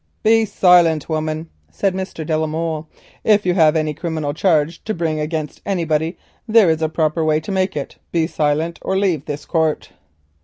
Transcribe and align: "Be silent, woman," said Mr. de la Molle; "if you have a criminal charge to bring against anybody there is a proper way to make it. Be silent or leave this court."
"Be 0.23 0.45
silent, 0.45 1.07
woman," 1.09 1.47
said 1.69 1.93
Mr. 1.93 2.25
de 2.25 2.35
la 2.35 2.47
Molle; 2.47 2.89
"if 3.23 3.45
you 3.45 3.53
have 3.53 3.75
a 3.75 3.93
criminal 3.93 4.33
charge 4.33 4.83
to 4.85 4.95
bring 4.95 5.19
against 5.19 5.61
anybody 5.63 6.17
there 6.47 6.71
is 6.71 6.81
a 6.81 6.89
proper 6.89 7.23
way 7.23 7.39
to 7.39 7.51
make 7.51 7.77
it. 7.77 7.97
Be 8.11 8.25
silent 8.25 8.79
or 8.81 8.97
leave 8.97 9.25
this 9.25 9.45
court." 9.45 9.91